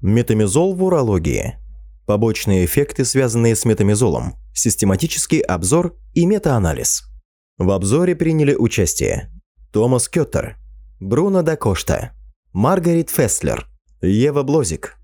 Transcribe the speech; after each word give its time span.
Метамизол 0.00 0.76
в 0.76 0.84
урологии. 0.84 1.56
Побочные 2.06 2.64
эффекты, 2.64 3.04
связанные 3.04 3.56
с 3.56 3.64
метамизолом. 3.64 4.36
Систематический 4.54 5.40
обзор 5.40 5.96
и 6.14 6.24
метаанализ. 6.24 7.02
В 7.58 7.72
обзоре 7.72 8.14
приняли 8.14 8.54
участие 8.54 9.28
Томас 9.72 10.08
Кёттер, 10.08 10.56
Бруно 11.00 11.42
да 11.42 11.56
Кошта, 11.56 12.12
Маргарет 12.52 13.10
Фесслер, 13.10 13.66
Ева 14.00 14.44
Блозик 14.44 14.98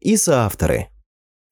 и 0.00 0.16
соавторы. 0.16 0.88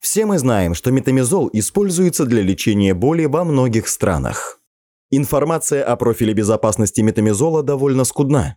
Все 0.01 0.27
мы 0.27 0.41
знаем, 0.41 0.75
что 0.75 0.91
метамизол 0.91 1.51
используется 1.53 2.27
для 2.27 2.43
лечения 2.43 2.95
боли 2.95 3.27
во 3.27 3.45
многих 3.45 3.87
странах. 3.87 4.59
Информация 5.11 5.85
о 5.85 5.95
профиле 5.95 6.33
безопасности 6.35 7.01
метамизола 7.01 7.62
довольно 7.62 8.03
скудна, 8.03 8.57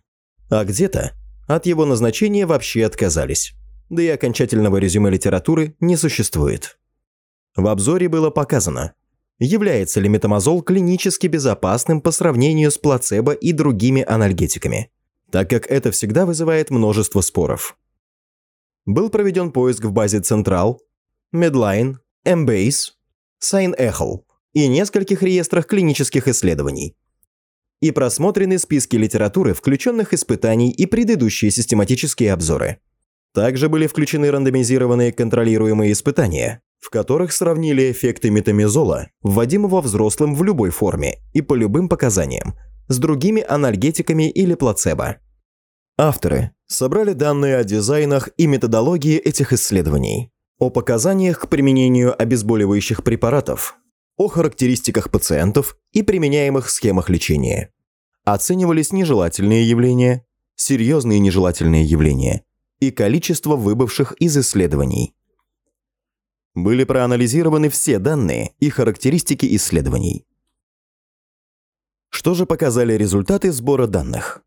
а 0.50 0.64
где-то 0.64 1.12
от 1.46 1.66
его 1.66 1.86
назначения 1.86 2.44
вообще 2.44 2.84
отказались 2.84 3.54
да 3.92 4.02
и 4.02 4.08
окончательного 4.08 4.78
резюме 4.78 5.10
литературы 5.10 5.76
не 5.78 5.96
существует. 5.96 6.78
В 7.54 7.66
обзоре 7.66 8.08
было 8.08 8.30
показано, 8.30 8.94
является 9.38 10.00
ли 10.00 10.08
метамозол 10.08 10.62
клинически 10.62 11.26
безопасным 11.26 12.00
по 12.00 12.10
сравнению 12.10 12.70
с 12.70 12.78
плацебо 12.78 13.32
и 13.32 13.52
другими 13.52 14.02
анальгетиками, 14.02 14.90
так 15.30 15.50
как 15.50 15.70
это 15.70 15.90
всегда 15.90 16.24
вызывает 16.24 16.70
множество 16.70 17.20
споров. 17.20 17.76
Был 18.86 19.10
проведен 19.10 19.52
поиск 19.52 19.84
в 19.84 19.92
базе 19.92 20.20
Central, 20.20 20.78
Medline, 21.34 21.96
Embase, 22.26 22.92
SignEcho 23.42 24.20
и 24.54 24.68
нескольких 24.68 25.22
реестрах 25.22 25.66
клинических 25.66 26.28
исследований. 26.28 26.96
И 27.80 27.90
просмотрены 27.90 28.58
списки 28.58 28.96
литературы, 28.96 29.52
включенных 29.52 30.14
испытаний 30.14 30.70
и 30.70 30.86
предыдущие 30.86 31.50
систематические 31.50 32.32
обзоры– 32.32 32.78
также 33.34 33.68
были 33.68 33.86
включены 33.86 34.30
рандомизированные 34.30 35.12
контролируемые 35.12 35.92
испытания, 35.92 36.60
в 36.78 36.90
которых 36.90 37.32
сравнили 37.32 37.90
эффекты 37.90 38.30
метамизола, 38.30 39.08
вводимого 39.22 39.80
взрослым 39.80 40.34
в 40.34 40.42
любой 40.42 40.70
форме 40.70 41.18
и 41.32 41.40
по 41.40 41.54
любым 41.54 41.88
показаниям, 41.88 42.54
с 42.88 42.98
другими 42.98 43.42
анальгетиками 43.42 44.28
или 44.28 44.54
плацебо. 44.54 45.18
Авторы 45.96 46.50
собрали 46.66 47.12
данные 47.12 47.56
о 47.56 47.64
дизайнах 47.64 48.30
и 48.36 48.46
методологии 48.46 49.16
этих 49.16 49.52
исследований, 49.52 50.32
о 50.58 50.70
показаниях 50.70 51.40
к 51.40 51.48
применению 51.48 52.20
обезболивающих 52.20 53.04
препаратов, 53.04 53.76
о 54.16 54.28
характеристиках 54.28 55.10
пациентов 55.10 55.76
и 55.92 56.02
применяемых 56.02 56.68
схемах 56.68 57.08
лечения. 57.08 57.72
Оценивались 58.24 58.92
нежелательные 58.92 59.68
явления, 59.68 60.26
серьезные 60.56 61.18
нежелательные 61.18 61.84
явления– 61.84 62.44
и 62.82 62.90
количество 62.90 63.54
выбывших 63.54 64.12
из 64.14 64.36
исследований. 64.36 65.14
Были 66.52 66.82
проанализированы 66.82 67.68
все 67.68 68.00
данные 68.00 68.54
и 68.58 68.70
характеристики 68.70 69.54
исследований. 69.54 70.26
Что 72.08 72.34
же 72.34 72.44
показали 72.44 72.94
результаты 72.94 73.52
сбора 73.52 73.86
данных? 73.86 74.42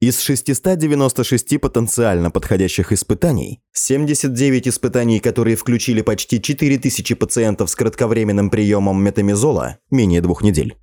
Из 0.00 0.18
696 0.18 1.60
потенциально 1.60 2.32
подходящих 2.32 2.90
испытаний, 2.90 3.62
79 3.72 4.66
испытаний, 4.66 5.20
которые 5.20 5.54
включили 5.54 6.02
почти 6.02 6.42
4000 6.42 7.14
пациентов 7.14 7.70
с 7.70 7.76
кратковременным 7.76 8.50
приемом 8.50 9.00
метамизола, 9.04 9.78
менее 9.92 10.20
двух 10.20 10.42
недель, 10.42 10.76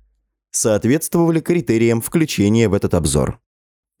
соответствовали 0.50 1.40
критериям 1.40 2.00
включения 2.00 2.70
в 2.70 2.74
этот 2.74 2.94
обзор. 2.94 3.38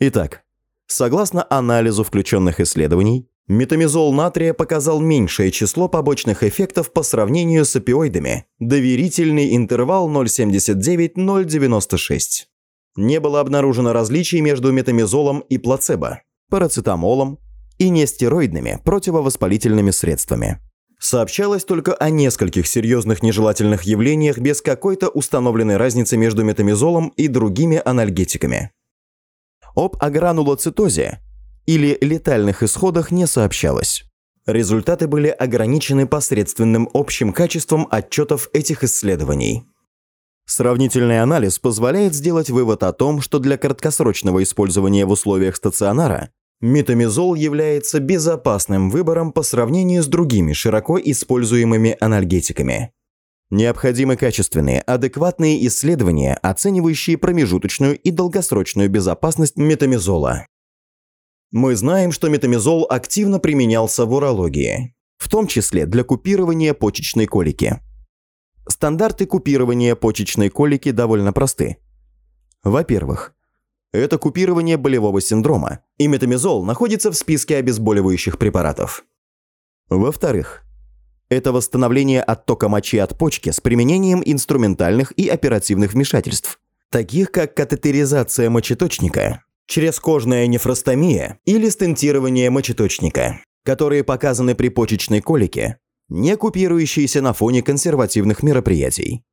Итак, 0.00 0.45
Согласно 0.86 1.44
анализу 1.50 2.04
включенных 2.04 2.60
исследований, 2.60 3.28
метамизол 3.48 4.12
натрия 4.12 4.54
показал 4.54 5.00
меньшее 5.00 5.50
число 5.50 5.88
побочных 5.88 6.44
эффектов 6.44 6.92
по 6.92 7.02
сравнению 7.02 7.64
с 7.64 7.74
опиоидами, 7.74 8.44
доверительный 8.60 9.56
интервал 9.56 10.08
0,79-0,96. 10.08 12.20
Не 12.96 13.20
было 13.20 13.40
обнаружено 13.40 13.92
различий 13.92 14.40
между 14.40 14.72
метамизолом 14.72 15.40
и 15.40 15.58
плацебо, 15.58 16.22
парацетамолом 16.50 17.38
и 17.78 17.88
нестероидными 17.88 18.80
противовоспалительными 18.84 19.90
средствами. 19.90 20.60
Сообщалось 20.98 21.64
только 21.64 21.94
о 21.94 22.08
нескольких 22.08 22.66
серьезных 22.66 23.22
нежелательных 23.22 23.82
явлениях 23.82 24.38
без 24.38 24.62
какой-то 24.62 25.08
установленной 25.08 25.76
разницы 25.76 26.16
между 26.16 26.42
метамизолом 26.42 27.12
и 27.16 27.28
другими 27.28 27.82
анальгетиками. 27.84 28.70
Об 29.76 29.96
агранулоцитозе 30.00 31.20
или 31.66 31.98
летальных 32.00 32.62
исходах 32.62 33.10
не 33.10 33.26
сообщалось. 33.26 34.04
Результаты 34.46 35.06
были 35.06 35.28
ограничены 35.28 36.06
посредственным 36.06 36.88
общим 36.94 37.32
качеством 37.32 37.86
отчетов 37.90 38.48
этих 38.54 38.84
исследований. 38.84 39.64
Сравнительный 40.46 41.20
анализ 41.20 41.58
позволяет 41.58 42.14
сделать 42.14 42.48
вывод 42.48 42.84
о 42.84 42.92
том, 42.92 43.20
что 43.20 43.38
для 43.38 43.58
краткосрочного 43.58 44.42
использования 44.44 45.04
в 45.04 45.10
условиях 45.10 45.56
стационара 45.56 46.30
метамизол 46.60 47.34
является 47.34 48.00
безопасным 48.00 48.88
выбором 48.88 49.30
по 49.32 49.42
сравнению 49.42 50.02
с 50.02 50.06
другими 50.06 50.54
широко 50.54 50.98
используемыми 50.98 51.96
анальгетиками. 52.00 52.92
Необходимы 53.50 54.16
качественные, 54.16 54.80
адекватные 54.80 55.64
исследования, 55.68 56.34
оценивающие 56.42 57.16
промежуточную 57.16 57.96
и 57.96 58.10
долгосрочную 58.10 58.90
безопасность 58.90 59.56
метамизола. 59.56 60.46
Мы 61.52 61.76
знаем, 61.76 62.10
что 62.10 62.28
метамизол 62.28 62.86
активно 62.90 63.38
применялся 63.38 64.04
в 64.04 64.12
урологии, 64.12 64.96
в 65.16 65.28
том 65.28 65.46
числе 65.46 65.86
для 65.86 66.02
купирования 66.02 66.74
почечной 66.74 67.26
колики. 67.26 67.80
Стандарты 68.68 69.26
купирования 69.26 69.94
почечной 69.94 70.48
колики 70.48 70.90
довольно 70.90 71.32
просты. 71.32 71.76
Во-первых, 72.64 73.32
это 73.92 74.18
купирование 74.18 74.76
болевого 74.76 75.20
синдрома, 75.20 75.80
и 75.98 76.08
метамизол 76.08 76.64
находится 76.64 77.12
в 77.12 77.16
списке 77.16 77.58
обезболивающих 77.58 78.38
препаратов. 78.38 79.04
Во-вторых, 79.88 80.65
это 81.28 81.52
восстановление 81.52 82.22
оттока 82.22 82.68
мочи 82.68 82.98
от 82.98 83.18
почки 83.18 83.50
с 83.50 83.60
применением 83.60 84.22
инструментальных 84.24 85.12
и 85.12 85.28
оперативных 85.28 85.92
вмешательств, 85.92 86.60
таких 86.90 87.32
как 87.32 87.54
катетеризация 87.54 88.50
мочеточника, 88.50 89.42
чрезкожная 89.66 90.46
нефростомия 90.46 91.38
или 91.44 91.68
стентирование 91.68 92.50
мочеточника, 92.50 93.40
которые 93.64 94.04
показаны 94.04 94.54
при 94.54 94.68
почечной 94.68 95.20
колике, 95.20 95.78
не 96.08 96.36
купирующиеся 96.36 97.20
на 97.20 97.32
фоне 97.32 97.62
консервативных 97.62 98.42
мероприятий. 98.42 99.24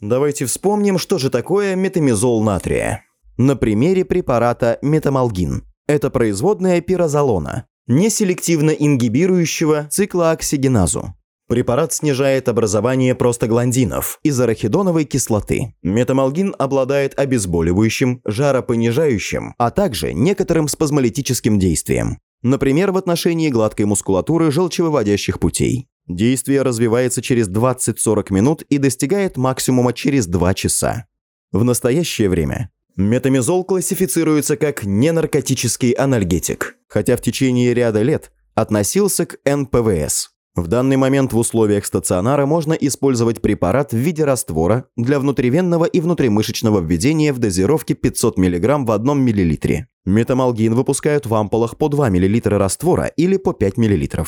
Давайте 0.00 0.44
вспомним, 0.44 0.98
что 0.98 1.18
же 1.18 1.30
такое 1.30 1.74
метамизол 1.74 2.42
натрия. 2.42 3.04
На 3.36 3.56
примере 3.56 4.04
препарата 4.04 4.78
метамалгин. 4.82 5.64
Это 5.86 6.10
производная 6.10 6.80
пирозолона, 6.80 7.66
неселективно 7.88 8.70
ингибирующего 8.70 9.88
циклооксигеназу. 9.90 11.14
Препарат 11.48 11.94
снижает 11.94 12.46
образование 12.50 13.14
простагландинов 13.14 14.20
из 14.22 14.38
арахидоновой 14.38 15.06
кислоты. 15.06 15.74
Метамалгин 15.82 16.54
обладает 16.58 17.18
обезболивающим, 17.18 18.20
жаропонижающим, 18.26 19.54
а 19.56 19.70
также 19.70 20.12
некоторым 20.12 20.68
спазмолитическим 20.68 21.58
действием. 21.58 22.18
Например, 22.42 22.92
в 22.92 22.98
отношении 22.98 23.48
гладкой 23.48 23.86
мускулатуры 23.86 24.52
желчевыводящих 24.52 25.40
путей. 25.40 25.88
Действие 26.06 26.62
развивается 26.62 27.22
через 27.22 27.48
20-40 27.48 28.26
минут 28.30 28.62
и 28.68 28.76
достигает 28.76 29.38
максимума 29.38 29.94
через 29.94 30.26
2 30.26 30.52
часа. 30.52 31.06
В 31.50 31.64
настоящее 31.64 32.28
время 32.28 32.70
Метамизол 32.98 33.62
классифицируется 33.62 34.56
как 34.56 34.82
ненаркотический 34.84 35.92
анальгетик, 35.92 36.74
хотя 36.88 37.16
в 37.16 37.20
течение 37.20 37.72
ряда 37.72 38.02
лет 38.02 38.32
относился 38.56 39.24
к 39.24 39.38
НПВС. 39.44 40.30
В 40.56 40.66
данный 40.66 40.96
момент 40.96 41.32
в 41.32 41.38
условиях 41.38 41.86
стационара 41.86 42.44
можно 42.44 42.72
использовать 42.72 43.40
препарат 43.40 43.92
в 43.92 43.96
виде 43.96 44.24
раствора 44.24 44.86
для 44.96 45.20
внутривенного 45.20 45.84
и 45.84 46.00
внутримышечного 46.00 46.80
введения 46.80 47.32
в 47.32 47.38
дозировке 47.38 47.94
500 47.94 48.36
мг 48.36 48.78
в 48.84 48.90
1 48.90 49.06
мл. 49.16 49.86
Метамалгин 50.04 50.74
выпускают 50.74 51.26
в 51.26 51.34
ампулах 51.36 51.76
по 51.76 51.88
2 51.88 52.10
мл 52.10 52.40
раствора 52.58 53.04
или 53.04 53.36
по 53.36 53.52
5 53.52 53.76
мл. 53.76 54.26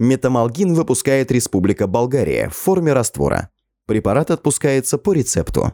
Метамалгин 0.00 0.74
выпускает 0.74 1.30
Республика 1.30 1.86
Болгария 1.86 2.48
в 2.48 2.56
форме 2.56 2.94
раствора. 2.94 3.50
Препарат 3.86 4.32
отпускается 4.32 4.98
по 4.98 5.12
рецепту. 5.12 5.72